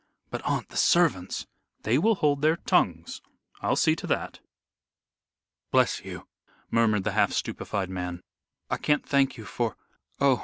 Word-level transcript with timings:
"But, 0.31 0.41
aunt, 0.45 0.69
the 0.69 0.77
servants" 0.77 1.45
"They 1.83 1.99
will 1.99 2.15
hold 2.15 2.41
their 2.41 2.55
tongues. 2.55 3.21
I'll 3.61 3.75
see 3.75 3.95
to 3.97 4.07
that." 4.07 4.39
"Bless 5.69 5.99
you," 6.03 6.27
murmured 6.71 7.03
the 7.03 7.11
half 7.11 7.31
stupefied 7.33 7.91
man. 7.91 8.23
"I 8.71 8.77
can't 8.77 9.05
thank 9.07 9.37
you 9.37 9.45
for 9.45 9.77
Oh! 10.19 10.39